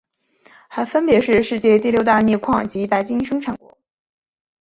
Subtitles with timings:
[0.67, 3.77] 还分别是世界第六大镍矿及白金生产国。